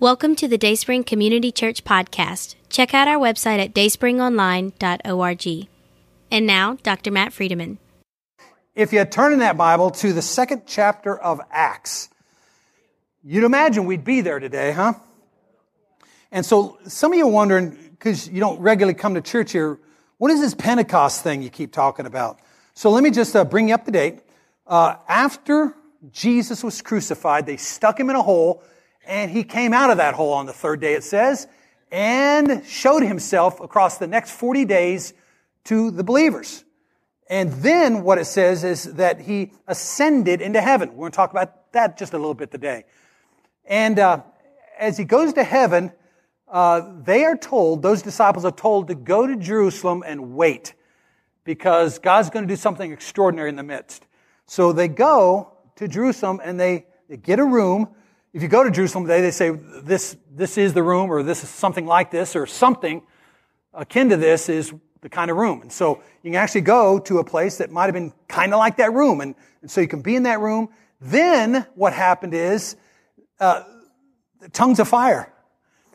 [0.00, 2.56] Welcome to the Dayspring Community Church podcast.
[2.68, 5.68] Check out our website at dayspringonline.org.
[6.32, 7.12] And now, Dr.
[7.12, 7.78] Matt Friedeman.
[8.74, 12.08] If you turn in that Bible to the second chapter of Acts,
[13.22, 14.94] you'd imagine we'd be there today, huh?
[16.32, 19.78] And so some of you are wondering, because you don't regularly come to church here,
[20.18, 22.40] what is this Pentecost thing you keep talking about?
[22.74, 24.18] So let me just uh, bring you up to date.
[24.66, 25.72] Uh, after
[26.10, 28.60] Jesus was crucified, they stuck him in a hole,
[29.06, 31.46] and he came out of that hole on the third day, it says,
[31.90, 35.14] and showed himself across the next 40 days
[35.64, 36.64] to the believers.
[37.28, 40.90] And then what it says is that he ascended into heaven.
[40.90, 42.84] We're going to talk about that just a little bit today.
[43.64, 44.22] And uh,
[44.78, 45.92] as he goes to heaven,
[46.48, 50.74] uh, they are told, those disciples are told to go to Jerusalem and wait
[51.44, 54.06] because God's going to do something extraordinary in the midst.
[54.46, 57.88] So they go to Jerusalem and they, they get a room.
[58.34, 61.44] If you go to Jerusalem today, they say this, this is the room or this
[61.44, 63.00] is something like this or something
[63.72, 65.62] akin to this is the kind of room.
[65.62, 68.58] And so you can actually go to a place that might have been kind of
[68.58, 69.20] like that room.
[69.20, 70.68] And, and so you can be in that room.
[71.00, 72.74] Then what happened is
[73.38, 73.62] uh,
[74.52, 75.32] tongues of fire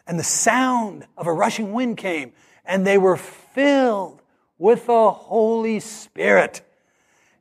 [0.07, 2.31] and the sound of a rushing wind came
[2.63, 4.21] and they were filled
[4.57, 6.61] with the Holy Spirit.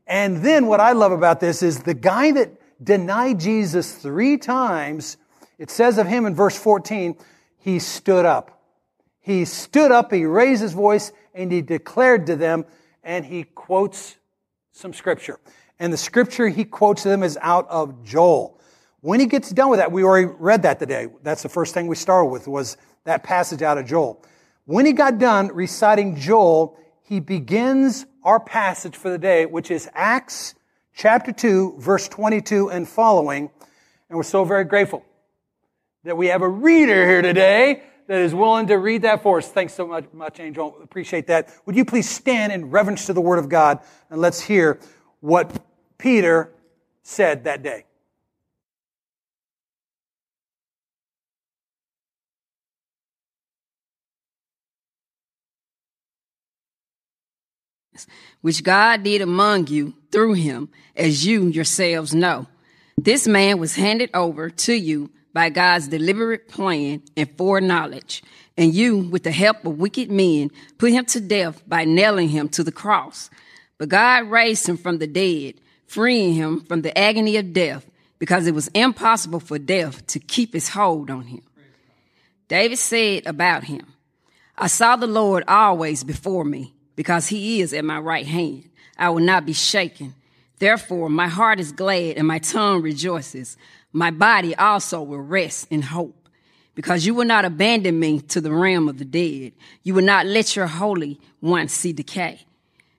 [0.08, 5.16] And then what I love about this is the guy that denied Jesus three times,
[5.58, 7.16] it says of him in verse 14,
[7.58, 8.62] he stood up.
[9.20, 12.64] He stood up, he raised his voice, and he declared to them,
[13.02, 14.16] and he quotes
[14.72, 15.38] some scripture.
[15.78, 18.60] And the scripture he quotes to them is out of Joel.
[19.00, 21.06] When he gets done with that, we already read that today.
[21.22, 24.24] That's the first thing we started with was that passage out of Joel.
[24.64, 29.88] When he got done reciting Joel, he begins our passage for the day, which is
[29.94, 30.54] Acts
[30.98, 33.48] chapter 2, verse 22 and following.
[34.10, 35.04] And we're so very grateful
[36.02, 39.48] that we have a reader here today that is willing to read that for us.
[39.48, 40.76] Thanks so much, much Angel.
[40.82, 41.54] Appreciate that.
[41.66, 43.78] Would you please stand in reverence to the Word of God
[44.10, 44.80] and let's hear
[45.20, 45.64] what
[45.98, 46.50] Peter
[47.02, 47.84] said that day.
[58.40, 62.46] Which God did among you through him, as you yourselves know.
[62.96, 68.22] This man was handed over to you by God's deliberate plan and foreknowledge,
[68.56, 72.48] and you, with the help of wicked men, put him to death by nailing him
[72.50, 73.30] to the cross.
[73.78, 75.54] But God raised him from the dead,
[75.86, 77.88] freeing him from the agony of death,
[78.18, 81.42] because it was impossible for death to keep its hold on him.
[82.48, 83.86] David said about him,
[84.56, 88.68] I saw the Lord always before me because he is at my right hand.
[88.98, 90.16] I will not be shaken.
[90.58, 93.56] Therefore, my heart is glad and my tongue rejoices.
[93.92, 96.28] My body also will rest in hope
[96.74, 99.52] because you will not abandon me to the realm of the dead.
[99.84, 102.40] You will not let your Holy One see decay.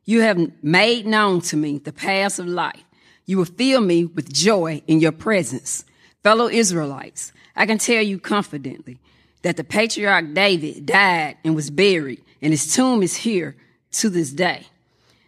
[0.06, 2.82] You have made known to me the paths of life.
[3.26, 5.84] You will fill me with joy in your presence.
[6.24, 8.98] Fellow Israelites, I can tell you confidently
[9.42, 13.58] that the patriarch David died and was buried, and his tomb is here
[13.92, 14.68] to this day.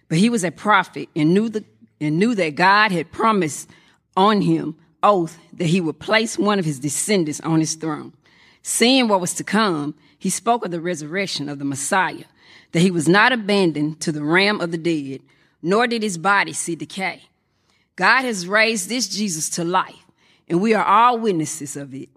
[0.07, 1.63] But he was a prophet and knew the
[1.99, 3.69] and knew that God had promised
[4.17, 8.13] on him oath that he would place one of his descendants on his throne.
[8.63, 12.25] Seeing what was to come, he spoke of the resurrection of the Messiah,
[12.71, 15.21] that he was not abandoned to the realm of the dead,
[15.61, 17.23] nor did his body see decay.
[17.95, 20.05] God has raised this Jesus to life,
[20.47, 22.09] and we are all witnesses of it.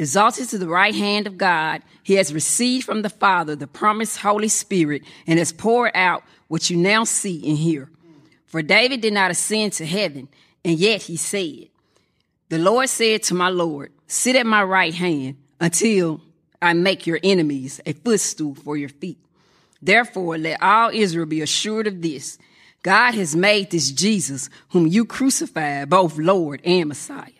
[0.00, 4.16] Exalted to the right hand of God, he has received from the Father the promised
[4.16, 7.90] Holy Spirit and has poured out what you now see and hear.
[8.46, 10.28] For David did not ascend to heaven,
[10.64, 11.68] and yet he said,
[12.48, 16.22] The Lord said to my Lord, Sit at my right hand until
[16.62, 19.18] I make your enemies a footstool for your feet.
[19.82, 22.38] Therefore, let all Israel be assured of this
[22.82, 27.39] God has made this Jesus, whom you crucified, both Lord and Messiah.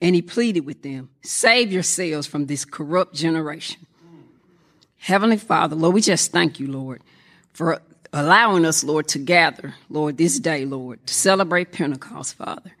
[0.00, 3.86] and he pleaded with them, Save yourselves from this corrupt generation.
[4.98, 7.00] Heavenly Father, Lord, we just thank you, Lord,
[7.52, 7.80] for
[8.12, 12.72] allowing us, Lord, to gather, Lord, this day, Lord, to celebrate Pentecost, Father.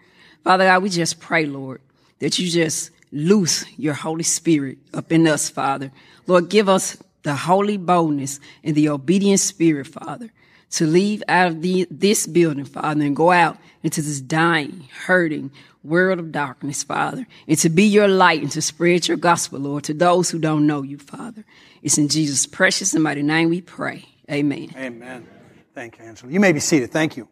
[0.42, 1.80] Father God, we just pray, Lord,
[2.18, 5.92] that you just loose your Holy Spirit up in us, Father.
[6.26, 10.30] Lord, give us the holy boldness and the obedient spirit, Father,
[10.70, 15.50] to leave out of the, this building, Father, and go out into this dying, hurting
[15.84, 19.84] world of darkness, Father, and to be your light and to spread your gospel, Lord,
[19.84, 21.44] to those who don't know you, Father.
[21.82, 24.04] It's in Jesus' precious and mighty name we pray.
[24.30, 24.72] Amen.
[24.76, 25.26] Amen.
[25.74, 26.32] Thank you, Angela.
[26.32, 26.90] You may be seated.
[26.90, 27.28] Thank you.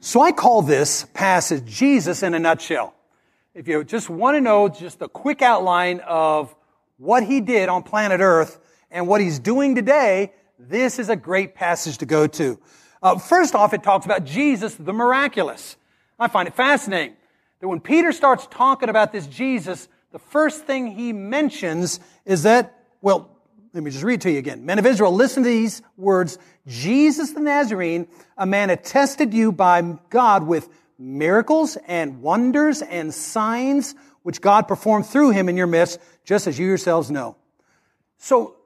[0.00, 2.94] So I call this passage Jesus in a nutshell.
[3.54, 6.54] If you just want to know just a quick outline of
[6.96, 8.58] what he did on planet Earth
[8.90, 10.32] and what he's doing today,
[10.68, 12.58] this is a great passage to go to.
[13.02, 15.76] Uh, first off, it talks about Jesus, the miraculous.
[16.18, 17.16] I find it fascinating
[17.60, 22.78] that when Peter starts talking about this Jesus, the first thing he mentions is that,
[23.00, 23.30] well,
[23.72, 24.66] let me just read to you again.
[24.66, 26.38] Men of Israel, listen to these words.
[26.66, 29.80] Jesus the Nazarene, a man attested you by
[30.10, 30.68] God with
[30.98, 36.58] miracles and wonders and signs which God performed through him in your midst, just as
[36.58, 37.36] you yourselves know.
[38.18, 38.56] So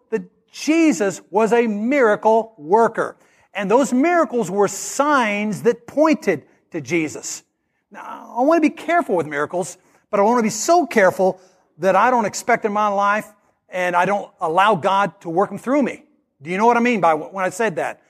[0.55, 3.17] Jesus was a miracle worker.
[3.53, 7.43] And those miracles were signs that pointed to Jesus.
[7.91, 9.79] Now, I want to be careful with miracles,
[10.11, 11.41] but I want to be so careful
[11.79, 13.27] that I don't expect in my life
[13.69, 16.05] and I don't allow God to work them through me.
[16.41, 18.03] Do you know what I mean by when I said that?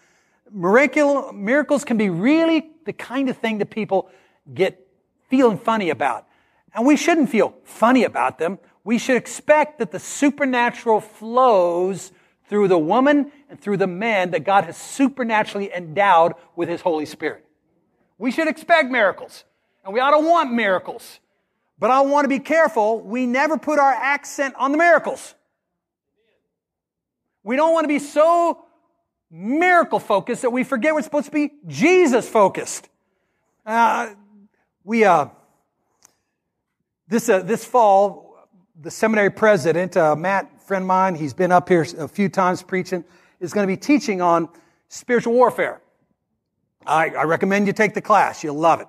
[0.52, 4.10] Miracle, miracles can be really the kind of thing that people
[4.52, 4.86] get
[5.30, 6.26] feeling funny about.
[6.74, 8.58] And we shouldn't feel funny about them.
[8.84, 12.12] We should expect that the supernatural flows
[12.48, 17.06] through the woman and through the man that God has supernaturally endowed with His Holy
[17.06, 17.44] Spirit.
[18.18, 19.44] We should expect miracles.
[19.84, 21.20] And we ought to want miracles.
[21.78, 23.00] But I want to be careful.
[23.00, 25.34] We never put our accent on the miracles.
[27.42, 28.64] We don't want to be so
[29.30, 32.88] miracle focused that we forget we're supposed to be Jesus focused.
[33.66, 34.14] Uh,
[34.84, 35.26] we, uh,
[37.08, 38.36] this, uh, this fall,
[38.80, 42.62] the seminary president, uh, Matt, friend of mine, he's been up here a few times
[42.62, 43.04] preaching,
[43.40, 44.48] is going to be teaching on
[44.88, 45.80] spiritual warfare.
[46.86, 48.42] I, I recommend you take the class.
[48.42, 48.88] You'll love it.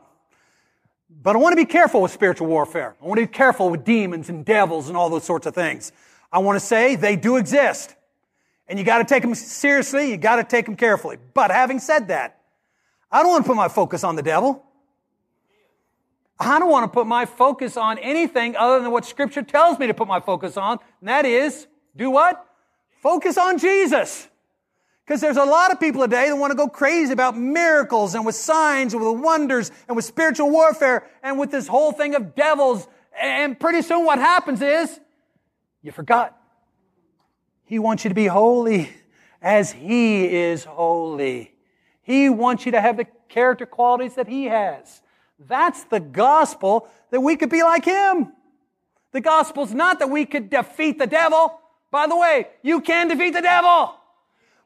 [1.22, 2.96] But I want to be careful with spiritual warfare.
[3.02, 5.92] I want to be careful with demons and devils and all those sorts of things.
[6.32, 7.96] I want to say they do exist.
[8.68, 10.12] And you got to take them seriously.
[10.12, 11.18] You got to take them carefully.
[11.34, 12.42] But having said that,
[13.12, 14.64] I don't want to put my focus on the devil.
[16.40, 19.88] I don't want to put my focus on anything other than what scripture tells me
[19.88, 20.80] to put my focus on.
[21.00, 22.46] And that is, do what?
[23.02, 24.28] Focus on Jesus.
[25.06, 28.26] Because there's a lot of people today that want to go crazy about miracles and
[28.26, 32.36] with signs and with wonders and with spiritual warfare and with this whole thing of
[32.36, 32.88] devils.
[33.22, 35.00] And pretty soon what happens is
[35.84, 36.36] you forgot.
[37.66, 38.90] He wants you to be holy
[39.42, 41.54] as He is holy.
[42.02, 45.02] He wants you to have the character qualities that He has.
[45.40, 48.32] That's the gospel that we could be like Him.
[49.12, 51.60] The gospel's not that we could defeat the devil.
[51.92, 53.96] By the way, you can defeat the devil.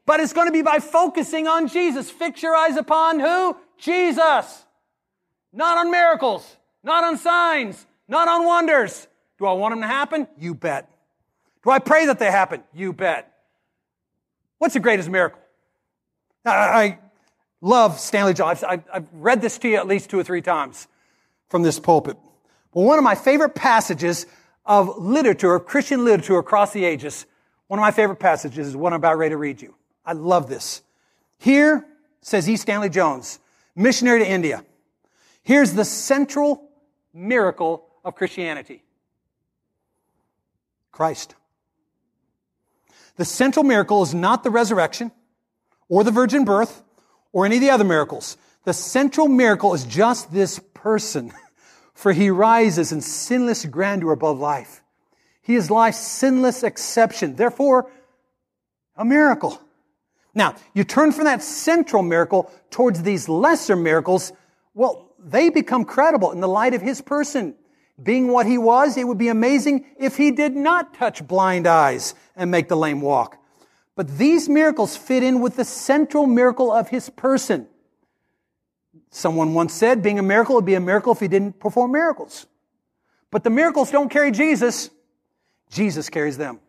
[0.06, 2.10] But it's going to be by focusing on Jesus.
[2.10, 3.56] Fix your eyes upon who?
[3.78, 4.64] Jesus.
[5.52, 6.56] Not on miracles.
[6.82, 7.86] Not on signs.
[8.08, 9.06] Not on wonders.
[9.38, 10.26] Do I want them to happen?
[10.38, 10.90] You bet.
[11.62, 12.62] Do I pray that they happen?
[12.74, 13.32] You bet.
[14.58, 15.40] What's the greatest miracle?
[16.44, 16.98] I
[17.60, 18.62] love Stanley Jones.
[18.64, 20.88] I've, I've read this to you at least two or three times
[21.48, 22.16] from this pulpit.
[22.72, 24.26] But one of my favorite passages
[24.64, 27.26] of literature, of Christian literature across the ages,
[27.66, 29.74] one of my favorite passages is one I'm about ready to read you.
[30.04, 30.82] I love this.
[31.38, 31.86] Here,
[32.20, 32.56] says E.
[32.56, 33.38] Stanley Jones,
[33.74, 34.64] missionary to India.
[35.42, 36.68] Here's the central
[37.12, 38.82] miracle of Christianity.
[40.92, 41.34] Christ.
[43.16, 45.12] The central miracle is not the resurrection
[45.88, 46.82] or the virgin birth
[47.32, 48.36] or any of the other miracles.
[48.64, 51.32] The central miracle is just this person,
[51.94, 54.82] for he rises in sinless grandeur above life.
[55.42, 57.90] He is life's sinless exception, therefore,
[58.96, 59.60] a miracle.
[60.34, 64.32] Now, you turn from that central miracle towards these lesser miracles.
[64.74, 67.56] Well, they become credible in the light of his person.
[68.00, 72.14] Being what he was, it would be amazing if he did not touch blind eyes
[72.36, 73.36] and make the lame walk.
[74.00, 77.66] But these miracles fit in with the central miracle of his person.
[79.10, 82.46] Someone once said being a miracle would be a miracle if he didn't perform miracles.
[83.30, 84.88] But the miracles don't carry Jesus.
[85.68, 86.60] Jesus carries them.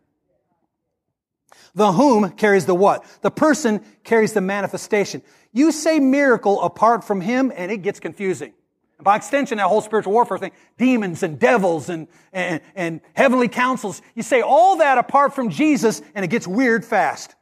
[1.74, 3.06] The whom carries the what?
[3.22, 5.22] The person carries the manifestation.
[5.54, 8.52] You say miracle apart from him and it gets confusing.
[9.01, 13.48] And by extension, that whole spiritual warfare thing, demons and devils and, and, and heavenly
[13.48, 17.34] councils, you say all that apart from Jesus and it gets weird fast.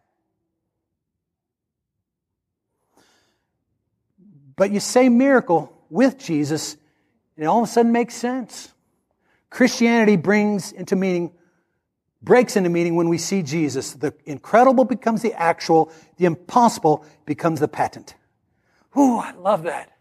[4.55, 6.77] But you say miracle with Jesus
[7.35, 8.71] and it all of a sudden makes sense.
[9.49, 11.33] Christianity brings into meaning,
[12.21, 13.91] breaks into meaning when we see Jesus.
[13.91, 18.15] The incredible becomes the actual, the impossible becomes the patent.
[18.97, 19.98] Ooh, I love that.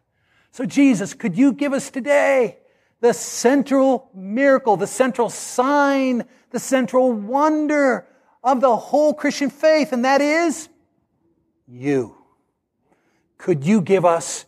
[0.51, 2.59] So Jesus, could you give us today
[3.01, 8.07] the central miracle, the central sign, the central wonder
[8.43, 10.69] of the whole Christian faith, and that is
[11.67, 12.17] you.
[13.37, 14.47] Could you give us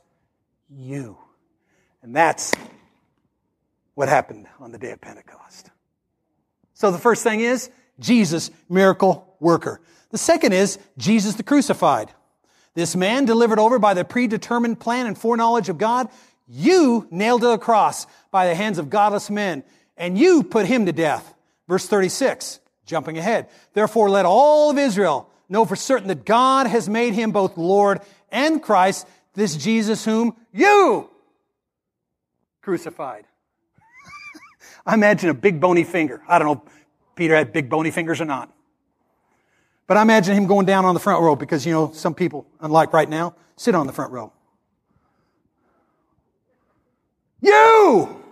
[0.68, 1.18] you?
[2.02, 2.52] And that's
[3.94, 5.70] what happened on the day of Pentecost.
[6.74, 9.80] So the first thing is Jesus, miracle worker.
[10.10, 12.12] The second is Jesus the crucified.
[12.74, 16.08] This man delivered over by the predetermined plan and foreknowledge of God,
[16.48, 19.64] you nailed to the cross by the hands of godless men,
[19.96, 21.34] and you put him to death.
[21.68, 23.48] Verse 36, jumping ahead.
[23.72, 28.00] Therefore let all of Israel know for certain that God has made him both Lord
[28.30, 31.10] and Christ, this Jesus whom you
[32.62, 33.24] crucified.
[34.86, 36.22] I imagine a big bony finger.
[36.28, 36.62] I don't know
[37.14, 38.52] Peter had big bony fingers or not.
[39.90, 42.46] But I imagine him going down on the front row because, you know, some people,
[42.60, 44.32] unlike right now, sit on the front row.
[47.40, 48.22] You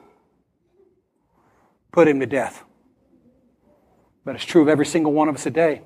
[1.90, 2.62] put him to death.
[4.24, 5.82] But it's true of every single one of us today.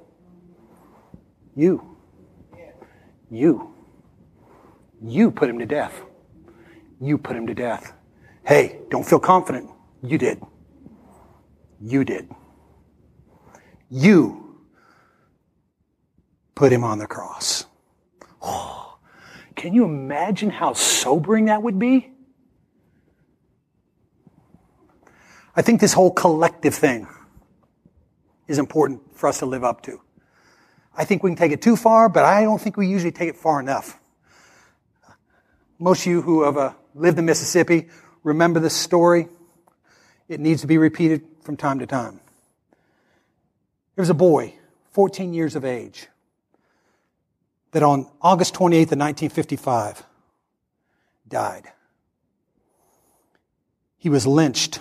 [1.57, 1.97] You.
[3.31, 3.75] You.
[5.03, 6.03] You put him to death.
[7.01, 7.95] You put him to death.
[8.47, 9.71] Hey, don't feel confident.
[10.03, 10.39] You did.
[11.81, 12.29] You did.
[13.89, 14.42] You
[16.55, 17.67] put him on the cross.
[18.41, 18.99] Oh,
[19.55, 22.11] can you imagine how sobering that would be?
[25.55, 27.07] I think this whole collective thing
[28.49, 30.01] is important for us to live up to.
[30.97, 33.29] I think we can take it too far, but I don't think we usually take
[33.29, 33.99] it far enough.
[35.79, 37.89] Most of you who have uh, lived in Mississippi
[38.23, 39.29] remember this story.
[40.29, 42.21] It needs to be repeated from time to time.
[43.95, 44.55] There was a boy,
[44.93, 46.07] 14 years of age,
[47.73, 50.05] that on August 28th of 1955
[51.29, 51.73] died.
[53.97, 54.81] He was lynched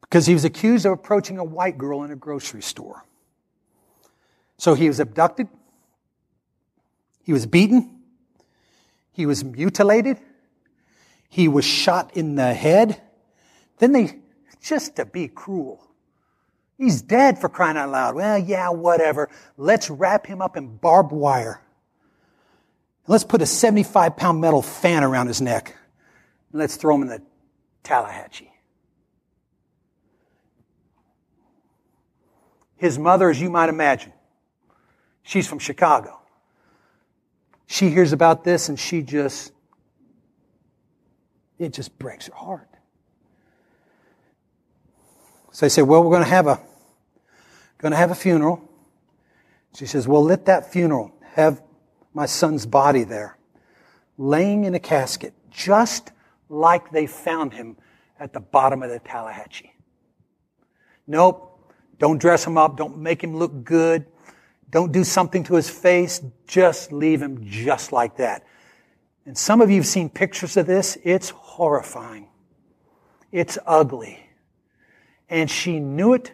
[0.00, 3.04] because he was accused of approaching a white girl in a grocery store.
[4.56, 5.48] So he was abducted,
[7.22, 8.00] he was beaten,
[9.12, 10.18] he was mutilated,
[11.28, 13.00] he was shot in the head.
[13.78, 14.18] Then they,
[14.62, 15.89] just to be cruel,
[16.80, 18.14] he's dead for crying out loud.
[18.16, 19.28] Well, yeah, whatever.
[19.56, 21.60] Let's wrap him up in barbed wire.
[23.06, 25.76] Let's put a 75 pound metal fan around his neck.
[26.52, 27.22] And let's throw him in the
[27.84, 28.50] Tallahatchie.
[32.76, 34.12] His mother, as you might imagine,
[35.22, 36.18] she's from Chicago.
[37.66, 39.52] She hears about this and she just,
[41.58, 42.68] it just breaks her heart.
[45.52, 46.60] So they say, well, we're going to have a,
[47.80, 48.62] going to have a funeral.
[49.74, 51.62] She says, well, let that funeral have
[52.12, 53.38] my son's body there,
[54.18, 56.12] laying in a casket, just
[56.48, 57.76] like they found him
[58.18, 59.72] at the bottom of the Tallahatchie.
[61.06, 61.46] Nope.
[61.98, 62.76] Don't dress him up.
[62.76, 64.06] Don't make him look good.
[64.70, 66.22] Don't do something to his face.
[66.46, 68.44] Just leave him just like that.
[69.26, 70.96] And some of you have seen pictures of this.
[71.04, 72.28] It's horrifying.
[73.32, 74.18] It's ugly.
[75.28, 76.32] And she knew it,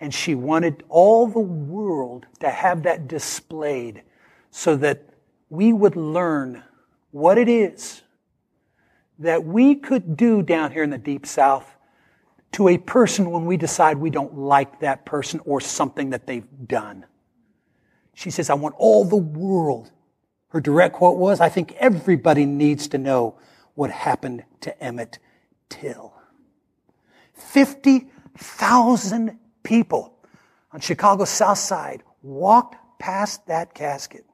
[0.00, 4.02] and she wanted all the world to have that displayed
[4.50, 5.04] so that
[5.50, 6.62] we would learn
[7.10, 8.02] what it is
[9.20, 11.76] that we could do down here in the deep south
[12.52, 16.48] to a person when we decide we don't like that person or something that they've
[16.66, 17.06] done.
[18.14, 19.90] She says, I want all the world.
[20.48, 23.38] Her direct quote was, I think everybody needs to know
[23.74, 25.18] what happened to Emmett
[25.68, 26.12] Till.
[27.34, 30.14] 50,000 people
[30.72, 34.24] on Chicago's South Side walked past that casket.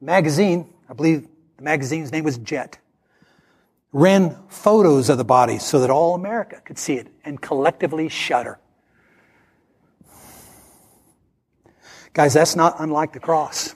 [0.00, 1.26] Magazine, I believe
[1.56, 2.78] the magazine's name was Jet
[3.94, 8.58] ran photos of the body so that all America could see it and collectively shudder.
[12.12, 13.74] Guys, that's not unlike the cross.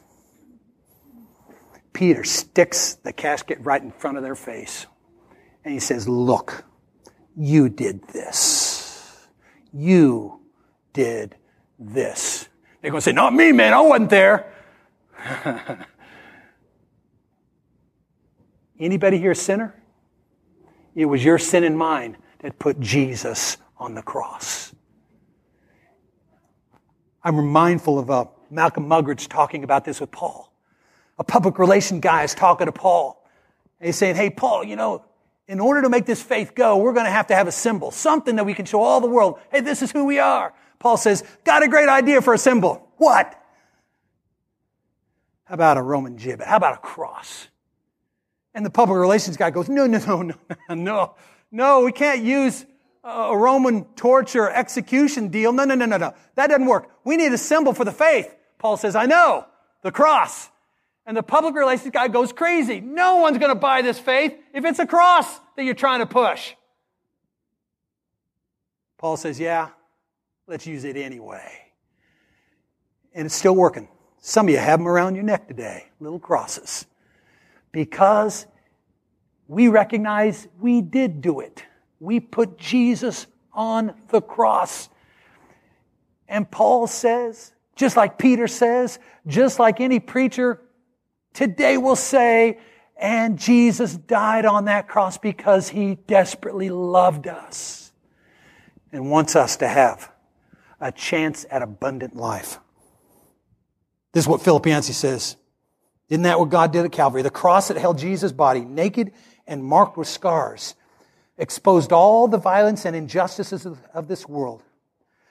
[1.93, 4.87] Peter sticks the casket right in front of their face
[5.65, 6.65] and he says, Look,
[7.37, 8.68] you did this.
[9.73, 10.41] You
[10.93, 11.37] did
[11.79, 12.49] this.
[12.81, 13.73] They're going to say, Not me, man.
[13.73, 14.53] I wasn't there.
[18.81, 19.75] Anybody here a sinner?
[20.95, 24.75] It was your sin and mine that put Jesus on the cross.
[27.23, 30.53] I'm mindful of uh, Malcolm Muggeridge talking about this with Paul.
[31.19, 33.29] A public relation guy is talking to Paul.
[33.81, 35.05] And he's saying, Hey, Paul, you know,
[35.49, 37.90] in order to make this faith go, we're going to have to have a symbol,
[37.90, 39.40] something that we can show all the world.
[39.50, 40.52] Hey, this is who we are.
[40.78, 42.87] Paul says, got a great idea for a symbol.
[42.99, 43.35] What?
[45.45, 46.45] How about a Roman gibbet?
[46.45, 47.49] How about a cross?
[48.55, 50.23] And the public relations guy goes, no, no, no,
[50.69, 51.14] no, no,
[51.50, 52.67] no, we can't use
[53.02, 55.52] a Roman torture execution deal.
[55.52, 56.14] No, no, no, no, no.
[56.35, 56.90] That doesn't work.
[57.05, 58.35] We need a symbol for the faith.
[58.59, 59.47] Paul says, I know,
[59.83, 60.50] the cross.
[61.09, 62.81] And the public relations guy goes crazy.
[62.81, 66.07] No one's going to buy this faith if it's a cross that you're trying to
[66.07, 66.53] push.
[68.99, 69.71] Paul says, yeah,
[70.47, 71.50] let's use it anyway.
[73.15, 73.88] And it's still working.
[74.19, 76.85] Some of you have them around your neck today, little crosses.
[77.73, 78.47] Because
[79.47, 81.65] we recognize we did do it.
[82.00, 84.91] We put Jesus on the cross.
[86.29, 90.61] And Paul says, just like Peter says, just like any preacher
[91.33, 92.59] today will say,
[92.97, 97.93] and Jesus died on that cross because he desperately loved us
[98.93, 100.11] and wants us to have
[100.81, 102.59] a chance at abundant life.
[104.13, 105.37] This is what Philippians says.
[106.09, 107.23] Isn't that what God did at Calvary?
[107.23, 109.13] The cross that held Jesus' body naked
[109.47, 110.75] and marked with scars
[111.37, 114.63] exposed all the violence and injustices of, of this world.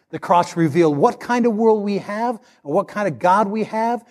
[0.10, 3.66] The cross revealed what kind of world we have and what kind of God we
[3.66, 4.06] have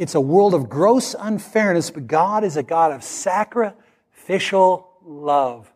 [0.00, 5.70] it's a world of gross unfairness, but God is a God of sacrificial love.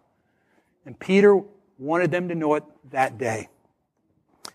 [0.86, 1.42] And Peter
[1.78, 3.50] wanted them to know it that day.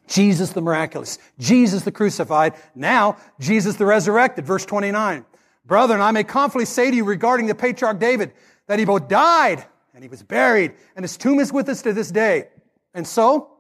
[0.08, 4.44] Jesus the miraculous, Jesus the crucified, now Jesus the resurrected.
[4.44, 5.24] Verse 29.
[5.68, 8.34] Brethren, I may confidently say to you regarding the patriarch David
[8.66, 11.94] that he both died and he was buried and his tomb is with us to
[11.94, 12.48] this day.
[12.96, 13.52] And so,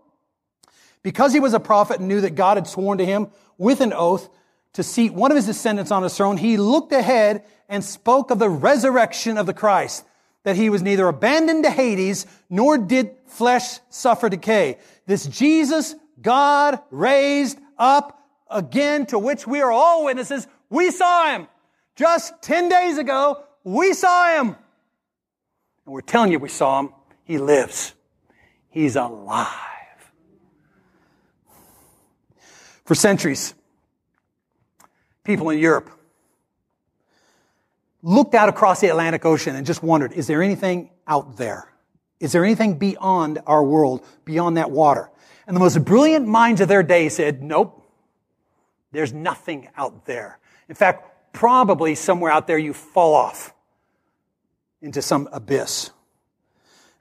[1.04, 3.28] because he was a prophet and knew that God had sworn to him
[3.60, 4.28] with an oath
[4.74, 8.40] to seat one of his descendants on his throne, he looked ahead and spoke of
[8.40, 10.06] the resurrection of the Christ,
[10.44, 14.78] that he was neither abandoned to Hades, nor did flesh suffer decay.
[15.06, 20.48] This Jesus God raised up again, to which we are all witnesses.
[20.70, 21.48] We saw him
[21.96, 23.44] just 10 days ago.
[23.64, 24.48] We saw him.
[25.86, 26.90] And we're telling you we saw him.
[27.24, 27.94] He lives.
[28.70, 29.48] He's alive.
[32.86, 33.54] For centuries,
[35.30, 35.92] people in Europe
[38.02, 41.72] looked out across the Atlantic Ocean and just wondered, is there anything out there?
[42.20, 45.12] Is there anything beyond our world, beyond that water?
[45.46, 47.88] And the most brilliant minds of their day said, nope,
[48.92, 50.40] there's nothing out there.
[50.68, 53.54] In fact, probably somewhere out there you fall off
[54.82, 55.92] into some abyss.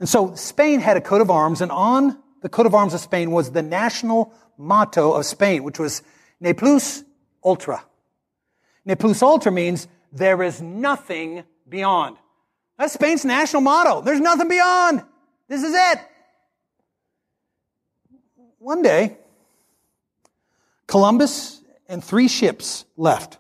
[0.01, 3.01] And so Spain had a coat of arms, and on the coat of arms of
[3.01, 6.03] Spain was the national motto of Spain, which was
[6.41, 7.05] Ne plus
[7.43, 7.83] ultra.
[8.89, 12.17] Ne plus ultra means there is nothing beyond.
[12.79, 14.01] That's Spain's national motto.
[14.01, 15.05] There's nothing beyond.
[15.47, 15.99] This is it.
[18.59, 19.19] One day,
[20.87, 23.37] Columbus and three ships left.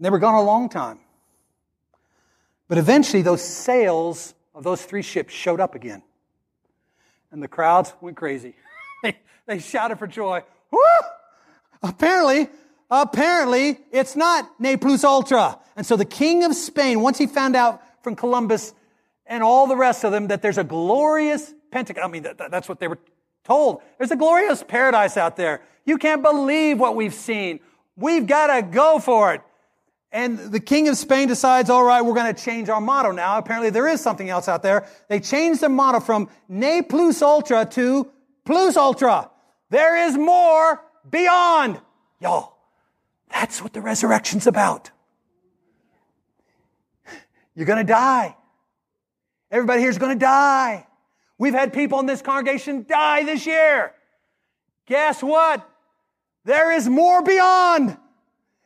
[0.00, 1.00] They were gone a long time.
[2.66, 6.02] But eventually, those sails of those three ships showed up again.
[7.30, 8.54] And the crowds went crazy.
[9.02, 10.42] they, they shouted for joy.
[10.70, 10.80] Woo!
[11.82, 12.48] Apparently,
[12.90, 15.58] Apparently, it's not ne plus ultra.
[15.76, 18.74] And so the king of Spain, once he found out from Columbus
[19.26, 22.68] and all the rest of them that there's a glorious Pentecost, I mean, that, that's
[22.68, 22.98] what they were
[23.44, 23.82] told.
[23.98, 25.62] There's a glorious paradise out there.
[25.84, 27.60] You can't believe what we've seen.
[27.96, 29.42] We've got to go for it.
[30.12, 33.38] And the king of Spain decides, all right, we're going to change our motto now.
[33.38, 34.88] Apparently there is something else out there.
[35.08, 38.10] They changed the motto from ne plus ultra to
[38.44, 39.30] plus ultra.
[39.70, 41.80] There is more beyond.
[42.18, 42.49] Y'all,
[43.30, 44.90] that's what the resurrection's about.
[47.54, 48.36] You're going to die.
[49.50, 50.86] Everybody here is going to die.
[51.38, 53.92] We've had people in this congregation die this year.
[54.86, 55.68] Guess what?
[56.44, 57.96] There is more beyond.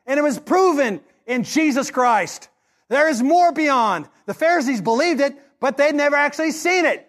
[0.06, 2.48] And it was proven in Jesus Christ.
[2.88, 4.08] There is more beyond.
[4.26, 7.06] The Pharisees believed it, but they'd never actually seen it.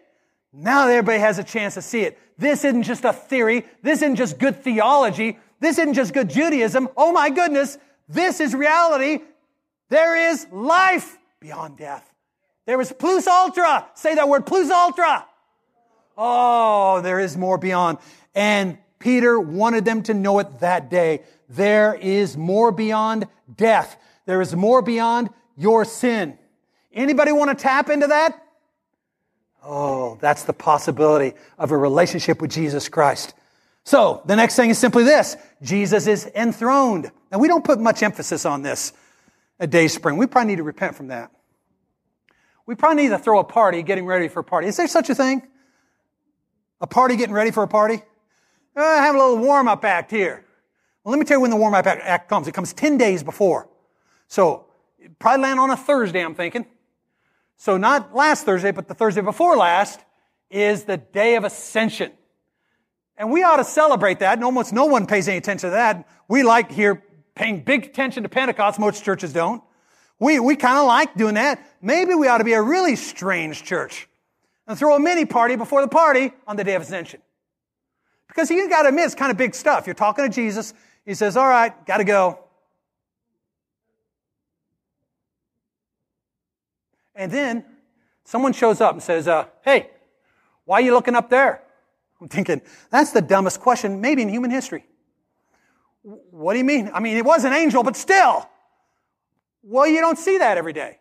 [0.53, 2.17] Now everybody has a chance to see it.
[2.37, 3.65] This isn't just a theory.
[3.81, 5.37] This isn't just good theology.
[5.59, 6.89] This isn't just good Judaism.
[6.95, 7.77] Oh my goodness.
[8.07, 9.19] This is reality.
[9.89, 12.11] There is life beyond death.
[12.65, 13.87] There is plus ultra.
[13.93, 15.25] Say that word, plus ultra.
[16.17, 17.99] Oh, there is more beyond.
[18.33, 21.23] And Peter wanted them to know it that day.
[21.49, 23.97] There is more beyond death.
[24.25, 26.37] There is more beyond your sin.
[26.93, 28.41] Anybody want to tap into that?
[29.63, 33.33] Oh, that's the possibility of a relationship with Jesus Christ.
[33.85, 35.37] So the next thing is simply this.
[35.61, 37.11] Jesus is enthroned.
[37.31, 38.93] And we don't put much emphasis on this
[39.59, 40.17] at Dayspring.
[40.17, 41.31] We probably need to repent from that.
[42.65, 44.67] we probably need to throw a party getting ready for a party.
[44.67, 45.43] Is there such a thing?
[46.81, 48.01] A party getting ready for a party?
[48.75, 50.43] Uh, have a little warm up act here.
[51.03, 52.47] Well, let me tell you when the warm up act comes.
[52.47, 53.69] It comes 10 days before.
[54.27, 54.65] So,
[55.19, 56.65] probably land on a Thursday, I'm thinking.
[57.55, 59.99] So, not last Thursday, but the Thursday before last
[60.49, 62.11] is the day of ascension.
[63.17, 64.33] And we ought to celebrate that.
[64.33, 66.07] And almost no one pays any attention to that.
[66.27, 68.79] We like here paying big attention to Pentecost.
[68.79, 69.63] Most churches don't.
[70.19, 71.65] We, we kind of like doing that.
[71.81, 74.07] Maybe we ought to be a really strange church
[74.67, 77.21] and throw a mini party before the party on the day of ascension.
[78.27, 79.87] Because you got to admit, it's kind of big stuff.
[79.87, 80.73] You're talking to Jesus.
[81.05, 82.39] He says, all right, got to go.
[87.13, 87.63] And then
[88.25, 89.89] someone shows up and says, uh, hey,
[90.65, 91.61] why are you looking up there?
[92.21, 94.85] I'm thinking, that's the dumbest question maybe in human history.
[96.01, 96.91] What do you mean?
[96.93, 98.47] I mean, it was an angel, but still.
[99.63, 100.99] Well, you don't see that every day.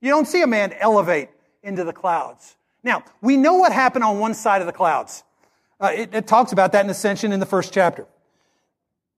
[0.00, 1.28] You don't see a man elevate
[1.62, 2.56] into the clouds.
[2.84, 5.24] Now, we know what happened on one side of the clouds.
[5.80, 8.06] Uh, it, it talks about that in Ascension in the first chapter.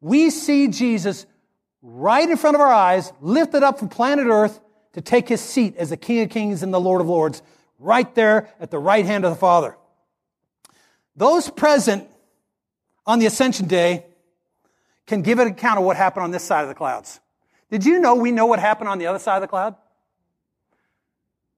[0.00, 1.26] We see Jesus
[1.82, 4.60] right in front of our eyes, lifted up from planet Earth
[4.94, 7.42] to take his seat as the King of Kings and the Lord of Lords,
[7.78, 9.76] right there at the right hand of the Father.
[11.16, 12.08] Those present
[13.06, 14.04] on the Ascension Day
[15.06, 17.20] can give an account of what happened on this side of the clouds.
[17.70, 19.74] Did you know we know what happened on the other side of the cloud?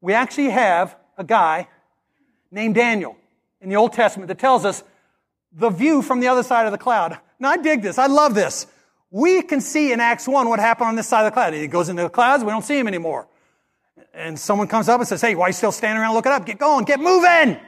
[0.00, 1.68] We actually have a guy
[2.50, 3.16] named Daniel
[3.60, 4.82] in the Old Testament that tells us
[5.52, 7.18] the view from the other side of the cloud.
[7.38, 7.98] Now I dig this.
[7.98, 8.66] I love this.
[9.10, 11.54] We can see in Acts 1 what happened on this side of the cloud.
[11.54, 12.44] He goes into the clouds.
[12.44, 13.26] We don't see him anymore.
[14.12, 16.44] And someone comes up and says, Hey, why are you still standing around looking up?
[16.44, 16.84] Get going.
[16.84, 17.58] Get moving.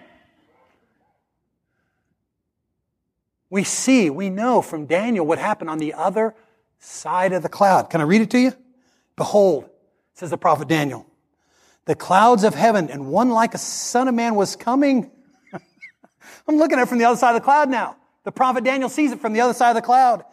[3.51, 6.35] We see, we know from Daniel what happened on the other
[6.79, 7.91] side of the cloud.
[7.91, 8.53] Can I read it to you?
[9.17, 9.69] Behold,
[10.15, 11.07] says the prophet Daniel,
[11.87, 15.11] the clouds of heaven and one like a son of man was coming.
[16.49, 17.97] I'm looking at it from the other side of the cloud now.
[18.25, 20.25] The prophet Daniel sees it from the other side of the cloud.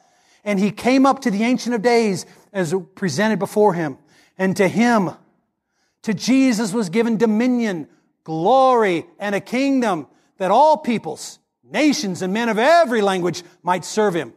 [0.43, 3.97] And he came up to the Ancient of Days as presented before him.
[4.38, 5.12] And to him,
[6.04, 7.88] to Jesus was given dominion,
[8.23, 11.39] glory, and a kingdom that all peoples,
[11.75, 14.33] nations and men of every language might serve him.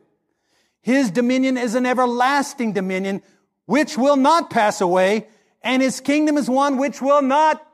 [0.82, 3.22] His dominion is an everlasting dominion
[3.66, 5.28] which will not pass away,
[5.62, 7.64] and his kingdom is one which will not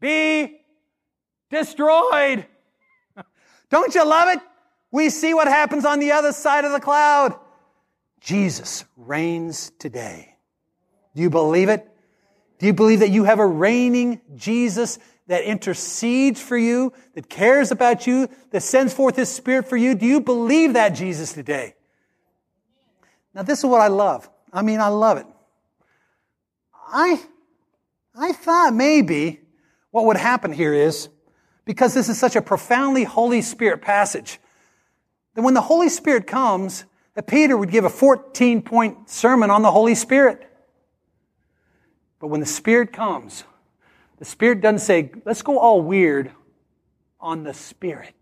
[0.00, 0.60] be
[1.50, 2.46] destroyed.
[3.70, 4.40] Don't you love it?
[4.90, 7.38] We see what happens on the other side of the cloud.
[8.20, 10.36] Jesus reigns today.
[11.14, 11.88] Do you believe it?
[12.58, 17.70] Do you believe that you have a reigning Jesus that intercedes for you, that cares
[17.70, 19.94] about you, that sends forth His Spirit for you?
[19.94, 21.74] Do you believe that Jesus today?
[23.34, 24.28] Now, this is what I love.
[24.52, 25.26] I mean, I love it.
[26.86, 27.20] I,
[28.14, 29.40] I thought maybe
[29.90, 31.08] what would happen here is,
[31.64, 34.38] because this is such a profoundly Holy Spirit passage,
[35.34, 36.84] that when the Holy Spirit comes,
[37.14, 40.50] that Peter would give a 14 point sermon on the Holy Spirit.
[42.20, 43.44] But when the Spirit comes,
[44.18, 46.30] the Spirit doesn't say, let's go all weird
[47.20, 48.14] on the Spirit.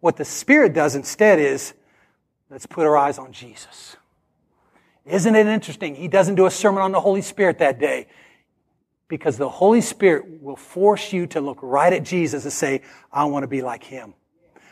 [0.00, 1.74] What the Spirit does instead is,
[2.50, 3.96] let's put our eyes on Jesus.
[5.04, 5.94] Isn't it interesting?
[5.94, 8.08] He doesn't do a sermon on the Holy Spirit that day
[9.08, 13.24] because the Holy Spirit will force you to look right at Jesus and say, I
[13.24, 14.14] want to be like Him.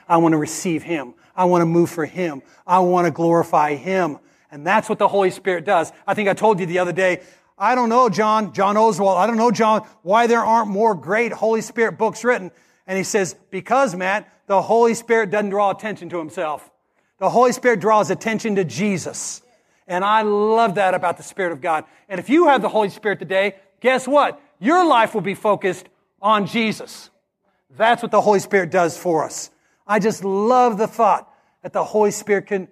[0.07, 1.15] I want to receive Him.
[1.35, 2.43] I want to move for Him.
[2.67, 4.19] I want to glorify Him.
[4.51, 5.91] And that's what the Holy Spirit does.
[6.07, 7.23] I think I told you the other day,
[7.59, 11.33] I don't know, John, John Oswalt, I don't know, John, why there aren't more great
[11.33, 12.51] Holy Spirit books written.
[12.87, 16.71] And he says, because, Matt, the Holy Spirit doesn't draw attention to himself.
[17.19, 19.43] The Holy Spirit draws attention to Jesus.
[19.89, 21.85] And I love that about the Spirit of God.
[22.09, 24.41] And if you have the Holy Spirit today, guess what?
[24.59, 25.89] Your life will be focused
[26.21, 27.11] on Jesus.
[27.71, 29.51] That's what the Holy Spirit does for us.
[29.87, 32.69] I just love the thought that the Holy Spirit can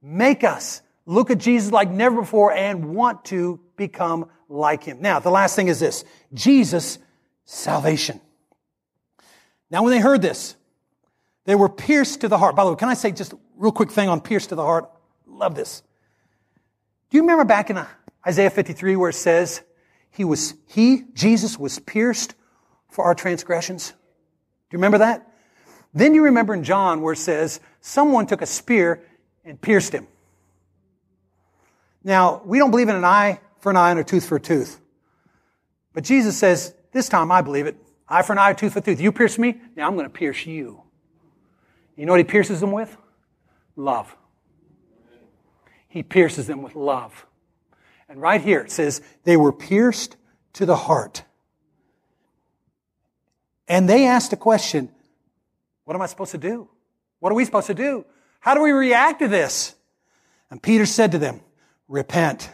[0.00, 5.00] make us look at Jesus like never before and want to become like him.
[5.00, 6.98] Now, the last thing is this Jesus'
[7.44, 8.20] salvation.
[9.70, 10.56] Now, when they heard this,
[11.44, 12.54] they were pierced to the heart.
[12.54, 14.62] By the way, can I say just a real quick thing on pierced to the
[14.62, 14.88] heart?
[15.26, 15.82] Love this.
[17.10, 17.86] Do you remember back in uh,
[18.26, 19.62] Isaiah 53 where it says,
[20.10, 22.34] he was, he, Jesus was pierced
[22.88, 23.90] for our transgressions?
[23.90, 23.96] Do
[24.72, 25.26] you remember that?
[25.94, 29.02] Then you remember in John where it says, someone took a spear
[29.44, 30.06] and pierced him.
[32.04, 34.40] Now, we don't believe in an eye for an eye and a tooth for a
[34.40, 34.80] tooth.
[35.94, 37.76] But Jesus says, this time I believe it.
[38.08, 39.00] Eye for an eye, tooth for tooth.
[39.00, 40.82] You pierce me, now I'm going to pierce you.
[41.96, 42.94] You know what he pierces them with?
[43.76, 44.14] Love.
[45.86, 47.26] He pierces them with love.
[48.08, 50.16] And right here it says, they were pierced
[50.54, 51.22] to the heart.
[53.68, 54.90] And they asked a question,
[55.84, 56.68] what am I supposed to do?
[57.20, 58.04] What are we supposed to do?
[58.40, 59.76] How do we react to this?
[60.50, 61.40] And Peter said to them,
[61.86, 62.50] repent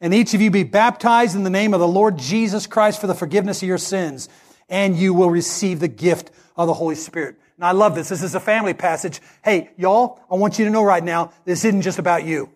[0.00, 3.06] and each of you be baptized in the name of the Lord Jesus Christ for
[3.06, 4.28] the forgiveness of your sins,
[4.68, 7.36] and you will receive the gift of the Holy Spirit.
[7.56, 8.08] And I love this.
[8.08, 9.20] This is a family passage.
[9.42, 12.50] Hey, y'all, I want you to know right now, this isn't just about you.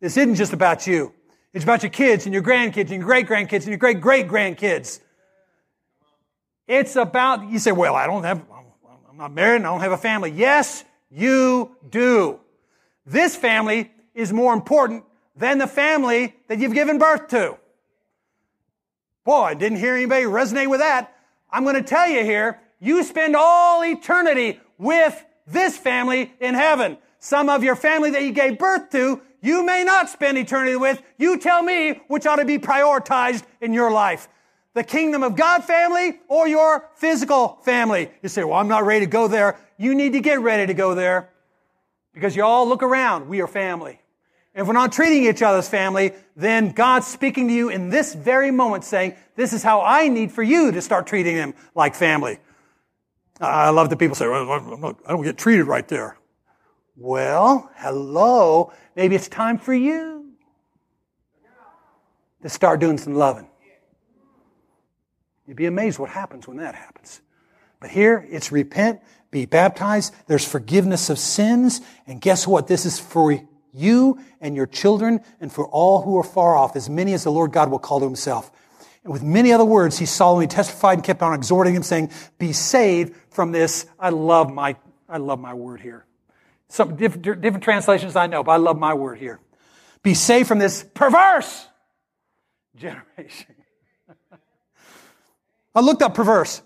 [0.00, 1.12] This isn't just about you.
[1.54, 4.28] It's about your kids and your grandkids and your great grandkids and your great great
[4.28, 5.00] grandkids.
[6.66, 8.42] It's about, you say, well, I don't have,
[9.08, 10.30] I'm not married and I don't have a family.
[10.30, 12.38] Yes, you do.
[13.06, 15.04] This family is more important
[15.38, 17.56] than the family that you've given birth to.
[19.24, 21.14] Boy, I didn't hear anybody resonate with that.
[21.50, 26.98] I'm going to tell you here, you spend all eternity with this family in heaven.
[27.18, 31.00] Some of your family that you gave birth to, you may not spend eternity with.
[31.16, 34.28] You tell me which ought to be prioritized in your life.
[34.74, 38.10] The kingdom of God family or your physical family.
[38.22, 39.58] You say, well, I'm not ready to go there.
[39.76, 41.30] You need to get ready to go there
[42.12, 43.28] because you all look around.
[43.28, 44.00] We are family.
[44.58, 48.12] If we're not treating each other as family, then God's speaking to you in this
[48.12, 51.94] very moment saying, this is how I need for you to start treating them like
[51.94, 52.40] family.
[53.40, 56.18] I love that people say, well, I don't get treated right there.
[56.96, 58.72] Well, hello.
[58.96, 60.32] Maybe it's time for you
[62.42, 63.48] to start doing some loving.
[65.46, 67.20] You'd be amazed what happens when that happens.
[67.78, 70.12] But here, it's repent, be baptized.
[70.26, 71.80] There's forgiveness of sins.
[72.08, 72.66] And guess what?
[72.66, 73.40] This is for
[73.72, 77.32] you and your children, and for all who are far off, as many as the
[77.32, 78.50] Lord God will call to himself.
[79.04, 82.52] And with many other words, he solemnly testified and kept on exhorting him, saying, Be
[82.52, 83.86] saved from this.
[83.98, 84.76] I love my,
[85.08, 86.04] I love my word here.
[86.68, 89.40] Some different, different translations I know, but I love my word here.
[90.02, 91.66] Be saved from this perverse
[92.76, 93.54] generation.
[95.74, 96.62] I looked up perverse.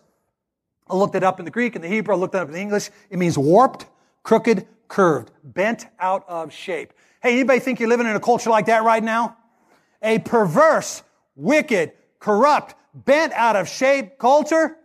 [0.88, 2.14] I looked it up in the Greek and the Hebrew.
[2.14, 2.90] I looked it up in the English.
[3.08, 3.86] It means warped,
[4.22, 6.92] crooked, curved, bent out of shape.
[7.22, 9.38] Hey, anybody think you're living in a culture like that right now?
[10.02, 11.02] A perverse,
[11.34, 14.76] wicked, corrupt, bent out of shape culture?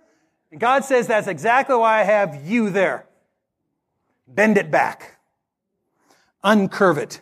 [0.50, 3.06] And God says that's exactly why I have you there.
[4.30, 5.20] Bend it back.
[6.42, 7.22] Uncurve it.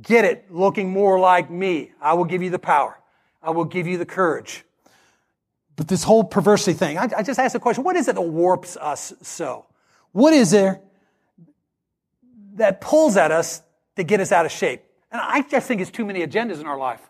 [0.00, 1.90] Get it looking more like me.
[2.00, 2.96] I will give you the power.
[3.42, 4.64] I will give you the courage.
[5.74, 8.22] But this whole perversity thing, I, I just asked the question, what is it that
[8.22, 9.66] warps us so?
[10.12, 10.80] What is there
[12.54, 13.62] that pulls at us
[13.96, 14.82] to get us out of shape.
[15.10, 17.00] And I just think it's too many agendas in our life.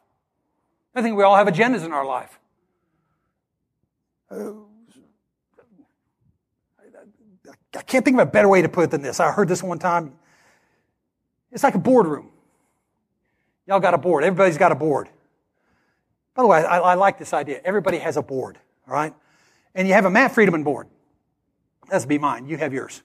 [0.94, 2.38] I think we all have agendas in our life.
[7.76, 9.20] I can't think of a better way to put it than this.
[9.20, 10.14] I heard this one time.
[11.50, 12.30] It's like a boardroom.
[13.66, 14.24] Y'all got a board.
[14.24, 15.09] Everybody's got a board.
[16.35, 17.61] By the way, I, I like this idea.
[17.64, 19.14] Everybody has a board, all right?
[19.74, 20.88] And you have a Matt Friedman board.
[21.88, 22.46] That's be mine.
[22.48, 23.02] You have yours.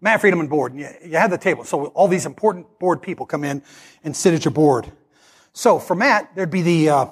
[0.00, 0.74] Matt Friedman board.
[0.74, 1.64] You, you have the table.
[1.64, 3.62] So all these important board people come in
[4.02, 4.90] and sit at your board.
[5.52, 7.06] So for Matt, there'd be the uh,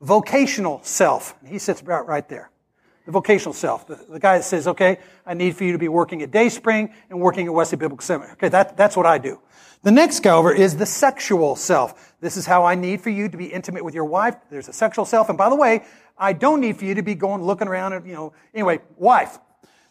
[0.00, 1.34] vocational self.
[1.46, 2.50] He sits right, right there.
[3.06, 3.86] The vocational self.
[3.86, 6.94] The, the, guy that says, okay, I need for you to be working at Dayspring
[7.10, 8.32] and working at Wesley Biblical Seminary.
[8.34, 9.40] Okay, that, that's what I do.
[9.82, 12.14] The next guy over is the sexual self.
[12.20, 14.36] This is how I need for you to be intimate with your wife.
[14.48, 15.28] There's a sexual self.
[15.28, 15.82] And by the way,
[16.16, 19.38] I don't need for you to be going looking around at, you know, anyway, wife.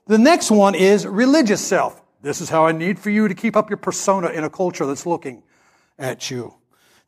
[0.08, 2.02] The next one is religious self.
[2.22, 4.86] This is how I need for you to keep up your persona in a culture
[4.86, 5.44] that's looking
[5.98, 6.54] at you.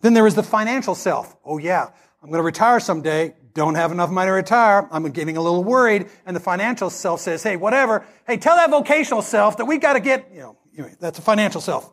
[0.02, 1.36] Then there is the financial self.
[1.46, 1.90] Oh yeah,
[2.22, 3.36] I'm going to retire someday.
[3.54, 4.88] Don't have enough money to retire.
[4.92, 6.10] I'm getting a little worried.
[6.26, 8.06] And the financial self says, hey, whatever.
[8.26, 11.22] Hey, tell that vocational self that we got to get, you know, anyway, that's a
[11.22, 11.92] financial self.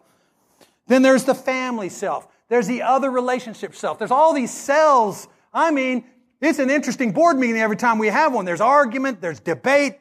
[0.87, 2.27] Then there's the family self.
[2.49, 3.99] There's the other relationship self.
[3.99, 5.29] There's all these cells.
[5.53, 6.05] I mean,
[6.41, 8.47] it's an interesting board meeting every time we have one.
[8.47, 9.99] There's argument, there's debate.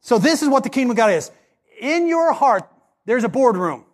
[0.00, 1.30] So this is what the kingdom of God is
[1.80, 2.68] in your heart,
[3.04, 3.84] there's a boardroom.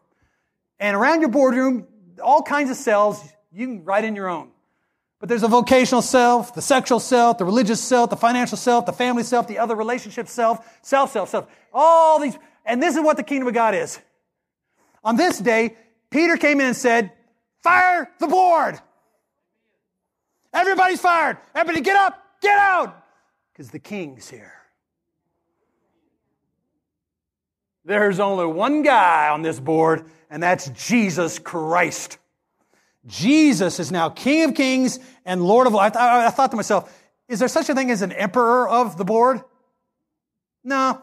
[0.80, 1.86] And around your boardroom,
[2.22, 4.50] all kinds of cells, you can write in your own.
[5.20, 8.92] But there's a vocational self, the sexual self, the religious self, the financial self, the
[8.92, 11.46] family self, the other relationship self, self, self, self.
[11.72, 12.36] All these.
[12.66, 13.98] And this is what the kingdom of God is.
[15.02, 15.76] On this day,
[16.10, 17.12] Peter came in and said,
[17.62, 18.78] fire the board.
[20.52, 21.38] Everybody's fired.
[21.54, 23.02] Everybody get up, get out.
[23.52, 24.52] Because the king's here.
[27.84, 32.18] There's only one guy on this board, and that's Jesus Christ.
[33.06, 35.96] Jesus is now King of Kings and Lord of Lords.
[35.96, 36.90] I, I, thought to myself,
[37.28, 39.42] is there such a thing as an emperor of the board?
[40.62, 41.02] No.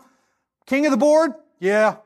[0.66, 1.34] King of the board?
[1.60, 1.98] Yeah.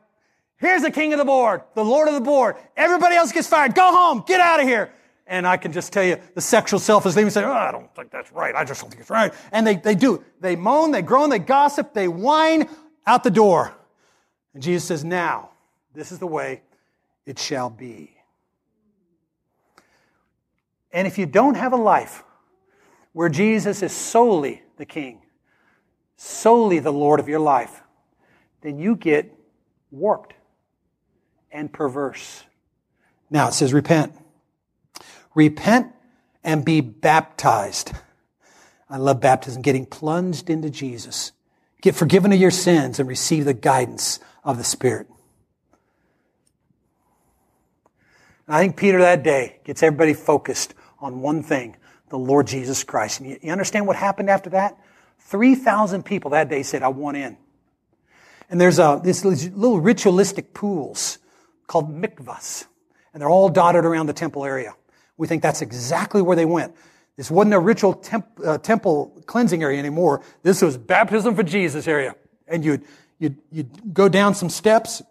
[0.57, 2.55] Here's the king of the board, the Lord of the board.
[2.75, 3.75] Everybody else gets fired.
[3.75, 4.23] Go home.
[4.25, 4.91] Get out of here.
[5.27, 8.31] And I can just tell you, the sexual self-esteem say, oh, I don't think that's
[8.31, 8.53] right.
[8.55, 9.33] I just don't think it's right.
[9.51, 10.23] And they, they do.
[10.39, 12.69] They moan, they groan, they gossip, they whine
[13.07, 13.73] out the door.
[14.55, 15.49] And Jesus says, now,
[15.93, 16.61] this is the way
[17.25, 18.15] it shall be.
[20.93, 22.23] And if you don't have a life
[23.11, 25.21] where Jesus is solely the king,
[26.15, 27.83] solely the Lord of your life,
[28.61, 29.37] then you get
[29.91, 30.33] warped
[31.51, 32.43] and perverse.
[33.29, 34.13] Now it says, repent.
[35.33, 35.91] Repent
[36.45, 37.91] and be baptized.
[38.89, 41.33] I love baptism, getting plunged into Jesus.
[41.81, 45.07] Get forgiven of your sins and receive the guidance of the Spirit.
[48.47, 51.75] And I think Peter that day gets everybody focused on one thing
[52.09, 53.19] the Lord Jesus Christ.
[53.19, 54.77] And you, understand what happened after that?
[55.21, 57.37] 3,000 people that day said, I want in.
[58.49, 61.17] And there's a, this little ritualistic pools
[61.65, 62.65] called mikvahs.
[63.11, 64.75] And they're all dotted around the temple area.
[65.17, 66.75] We think that's exactly where they went.
[67.17, 70.21] This wasn't a ritual temp, uh, temple cleansing area anymore.
[70.43, 72.15] This was baptism for Jesus area.
[72.47, 72.83] And you'd,
[73.19, 75.01] you'd, you'd go down some steps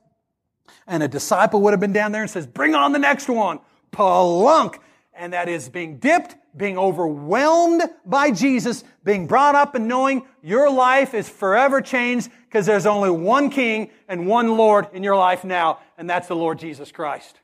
[0.87, 3.61] and a disciple would have been down there and says, bring on the next one.
[3.93, 4.79] Palunk.
[5.15, 10.71] And that is being dipped, being overwhelmed by Jesus, being brought up and knowing your
[10.71, 15.45] life is forever changed because there's only one King and one Lord in your life
[15.45, 17.39] now, and that's the Lord Jesus Christ.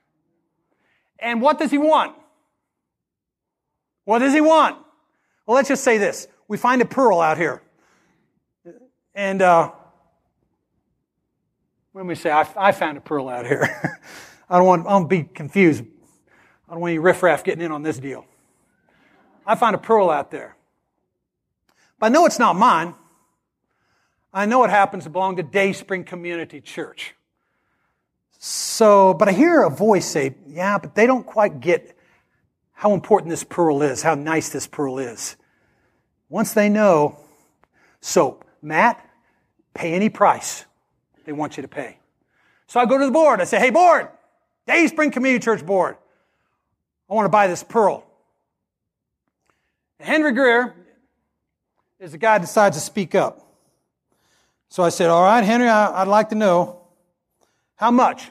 [1.19, 2.17] And what does He want?
[4.05, 4.77] What does He want?
[5.47, 6.27] Well, let's just say this.
[6.49, 7.63] We find a pearl out here.
[9.15, 9.71] And, uh,
[11.93, 14.01] let we say, I, I found a pearl out here.
[14.51, 15.85] I don't want, I don't be confused.
[16.69, 18.25] I don't want any riffraff getting in on this deal.
[19.45, 20.57] I found a pearl out there.
[21.99, 22.95] But I know it's not mine.
[24.33, 27.15] I know it happens to belong to Dayspring Community Church.
[28.39, 31.97] So, but I hear a voice say, yeah, but they don't quite get
[32.73, 35.37] how important this pearl is, how nice this pearl is.
[36.29, 37.19] Once they know,
[38.01, 39.05] so, Matt,
[39.75, 40.65] pay any price
[41.25, 41.99] they want you to pay.
[42.67, 43.41] So I go to the board.
[43.41, 44.09] I say, hey, board,
[44.67, 45.97] Dayspring Community Church board,
[47.09, 48.05] I want to buy this pearl.
[49.99, 50.75] And Henry Greer
[51.99, 53.47] is the guy that decides to speak up.
[54.69, 56.81] So I said, all right, Henry, I, I'd like to know
[57.75, 58.31] how much?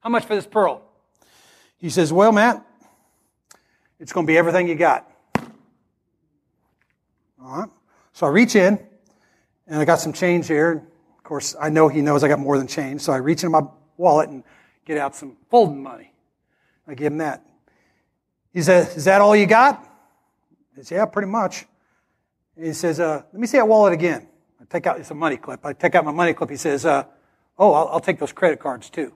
[0.00, 0.82] How much for this pearl?
[1.78, 2.64] He says, well, Matt,
[3.98, 5.10] it's going to be everything you got.
[7.42, 7.70] All right.
[8.12, 8.78] So I reach in
[9.66, 10.86] and I got some change here.
[11.24, 13.48] Of course, I know he knows I got more than change, so I reach into
[13.48, 14.44] my wallet and
[14.84, 16.12] get out some folding money.
[16.86, 17.42] I give him that.
[18.52, 19.82] He says, Is that all you got?
[20.78, 21.64] I said, Yeah, pretty much.
[22.56, 24.28] And he says, uh, Let me see that wallet again.
[24.60, 25.64] I take out, it's a money clip.
[25.64, 26.50] I take out my money clip.
[26.50, 27.04] He says, uh,
[27.58, 29.14] Oh, I'll, I'll take those credit cards too.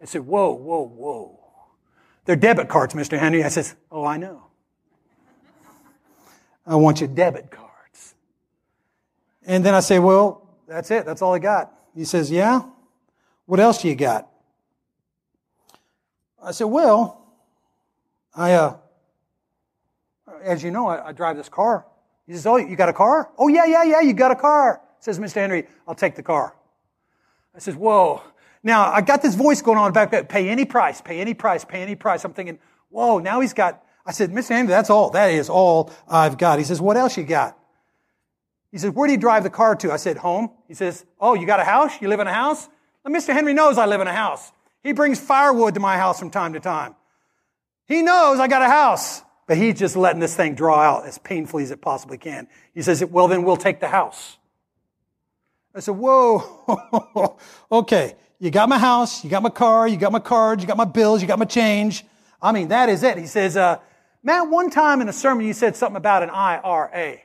[0.00, 1.38] I said, Whoa, whoa, whoa.
[2.24, 3.18] They're debit cards, Mr.
[3.18, 3.44] Henry.
[3.44, 4.46] I says, Oh, I know.
[6.66, 8.14] I want your debit cards.
[9.46, 11.06] And then I say, Well, that's it.
[11.06, 11.72] That's all I got.
[11.94, 12.62] He says, Yeah?
[13.46, 14.28] What else do you got?
[16.42, 17.26] I said, Well,
[18.34, 18.76] I, uh,
[20.42, 21.86] as you know, I, I drive this car.
[22.26, 23.30] He says, Oh, you got a car?
[23.38, 24.82] Oh, yeah, yeah, yeah, you got a car.
[25.00, 25.34] Says Mr.
[25.34, 26.54] Henry, I'll take the car.
[27.54, 28.22] I says, Whoa.
[28.62, 31.64] Now, I got this voice going on back there, pay any price, pay any price,
[31.64, 32.24] pay any price.
[32.24, 32.58] I'm thinking,
[32.90, 34.48] Whoa, now he's got, I said, Mr.
[34.50, 35.10] Henry, that's all.
[35.10, 36.58] That is all I've got.
[36.58, 37.58] He says, What else you got?
[38.70, 39.92] He says, where do you drive the car to?
[39.92, 40.50] I said, home.
[40.66, 42.00] He says, oh, you got a house?
[42.00, 42.68] You live in a house?
[43.04, 43.32] And Mr.
[43.32, 44.52] Henry knows I live in a house.
[44.82, 46.94] He brings firewood to my house from time to time.
[47.86, 51.16] He knows I got a house, but he's just letting this thing draw out as
[51.16, 52.48] painfully as it possibly can.
[52.74, 54.36] He says, well, then we'll take the house.
[55.74, 57.38] I said, whoa,
[57.72, 58.16] okay.
[58.38, 60.84] You got my house, you got my car, you got my cards, you got my
[60.84, 62.04] bills, you got my change.
[62.40, 63.18] I mean, that is it.
[63.18, 63.78] He says, uh,
[64.22, 67.18] Matt, one time in a sermon you said something about an IRA.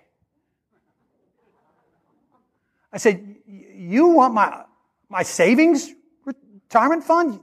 [2.94, 4.64] I said, you want my,
[5.10, 5.92] my savings
[6.24, 7.40] retirement fund?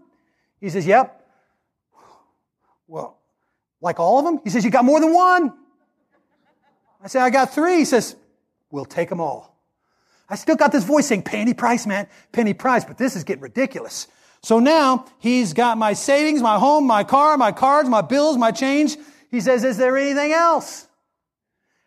[0.60, 1.26] He says, yep.
[2.86, 3.18] Well,
[3.80, 4.40] like all of them?
[4.44, 5.52] He says, you got more than one.
[7.02, 7.78] I said, I got three.
[7.78, 8.14] He says,
[8.70, 9.56] we'll take them all.
[10.28, 13.42] I still got this voice saying, penny price, man, penny price, but this is getting
[13.42, 14.06] ridiculous.
[14.42, 18.52] So now he's got my savings, my home, my car, my cards, my bills, my
[18.52, 18.96] change.
[19.30, 20.86] He says, is there anything else?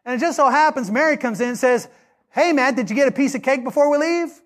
[0.06, 1.88] And it just so happens Mary comes in and says,
[2.34, 4.42] Hey, Matt, did you get a piece of cake before we leave?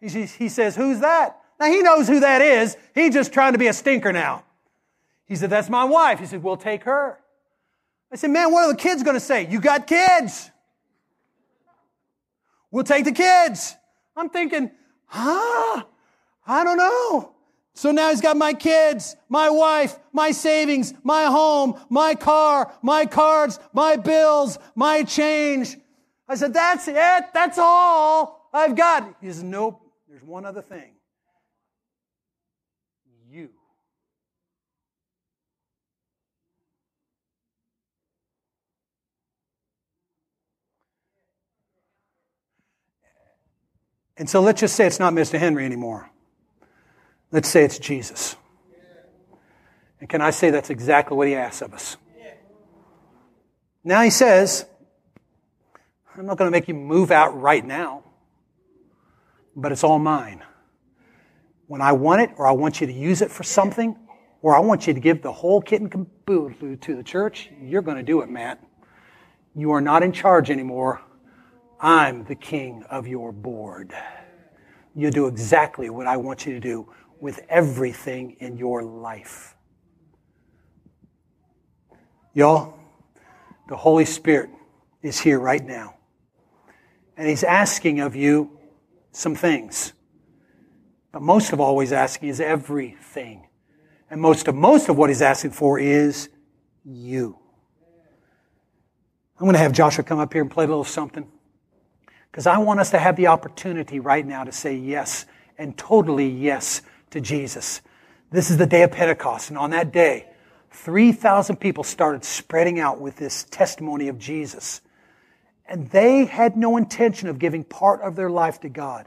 [0.00, 1.40] He, he says, Who's that?
[1.58, 2.76] Now he knows who that is.
[2.94, 4.44] He's just trying to be a stinker now.
[5.24, 6.20] He said, That's my wife.
[6.20, 7.18] He said, We'll take her.
[8.12, 9.46] I said, Man, what are the kids going to say?
[9.46, 10.50] You got kids.
[12.70, 13.74] We'll take the kids.
[14.14, 14.70] I'm thinking,
[15.06, 15.82] huh?
[16.46, 17.32] I don't know.
[17.74, 23.04] So now he's got my kids, my wife, my savings, my home, my car, my
[23.06, 25.76] cards, my bills, my change.
[26.28, 27.24] I said, that's it.
[27.32, 29.14] That's all I've got.
[29.20, 29.80] He says, nope.
[30.08, 30.92] There's one other thing.
[33.30, 33.50] You.
[44.16, 45.38] And so let's just say it's not Mr.
[45.38, 46.08] Henry anymore.
[47.30, 48.36] Let's say it's Jesus.
[50.00, 51.96] And can I say that's exactly what he asks of us?
[53.84, 54.66] Now he says,
[56.18, 58.02] I'm not going to make you move out right now,
[59.54, 60.42] but it's all mine.
[61.66, 63.96] When I want it, or I want you to use it for something,
[64.40, 67.82] or I want you to give the whole kit and caboodle to the church, you're
[67.82, 68.64] going to do it, Matt.
[69.54, 71.02] You are not in charge anymore.
[71.80, 73.92] I'm the king of your board.
[74.94, 76.90] You do exactly what I want you to do
[77.20, 79.54] with everything in your life.
[82.32, 82.78] Y'all,
[83.68, 84.48] the Holy Spirit
[85.02, 85.95] is here right now.
[87.16, 88.58] And He's asking of you
[89.12, 89.92] some things.
[91.12, 93.46] But most of all, He's asking is everything.
[94.10, 96.28] And most of most of what He's asking for is
[96.84, 97.38] you.
[99.38, 101.26] I'm going to have Joshua come up here and play a little something.
[102.30, 105.26] Because I want us to have the opportunity right now to say yes
[105.58, 107.80] and totally yes to Jesus.
[108.30, 110.26] This is the day of Pentecost, and on that day,
[110.70, 114.80] 3,000 people started spreading out with this testimony of Jesus.
[115.68, 119.06] And they had no intention of giving part of their life to God.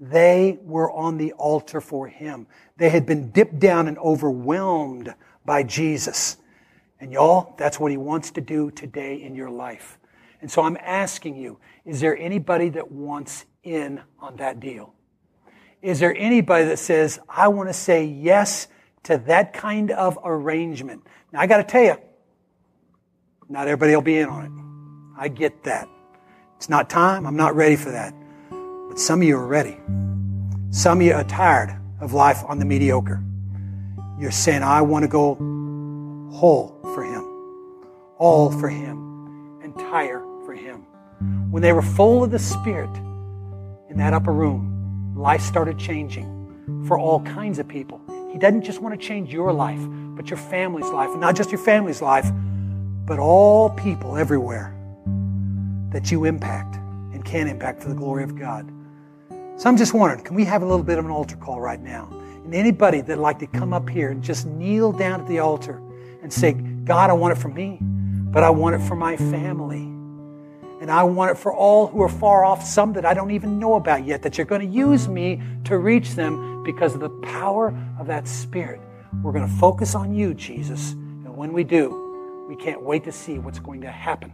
[0.00, 2.46] They were on the altar for Him.
[2.76, 5.14] They had been dipped down and overwhelmed
[5.44, 6.36] by Jesus.
[7.00, 9.98] And y'all, that's what He wants to do today in your life.
[10.40, 14.94] And so I'm asking you, is there anybody that wants in on that deal?
[15.82, 18.68] Is there anybody that says, I want to say yes
[19.04, 21.06] to that kind of arrangement?
[21.32, 21.96] Now I got to tell you,
[23.48, 24.57] not everybody will be in on it.
[25.20, 25.88] I get that.
[26.56, 27.26] It's not time.
[27.26, 28.14] I'm not ready for that.
[28.88, 29.76] But some of you are ready.
[30.70, 33.20] Some of you are tired of life on the mediocre.
[34.20, 35.34] You're saying, I want to go
[36.32, 37.24] whole for Him,
[38.18, 40.86] all for Him, entire for Him.
[41.50, 42.94] When they were full of the Spirit
[43.90, 48.00] in that upper room, life started changing for all kinds of people.
[48.30, 49.80] He doesn't just want to change your life,
[50.14, 51.10] but your family's life.
[51.18, 52.30] Not just your family's life,
[53.04, 54.77] but all people everywhere
[55.90, 58.70] that you impact and can impact for the glory of God.
[59.56, 61.80] So I'm just wondering, can we have a little bit of an altar call right
[61.80, 62.08] now?
[62.44, 65.82] And anybody that'd like to come up here and just kneel down at the altar
[66.22, 69.82] and say, God, I want it for me, but I want it for my family.
[70.80, 73.58] And I want it for all who are far off, some that I don't even
[73.58, 77.10] know about yet, that you're going to use me to reach them because of the
[77.10, 78.80] power of that Spirit.
[79.22, 80.92] We're going to focus on you, Jesus.
[80.92, 84.32] And when we do, we can't wait to see what's going to happen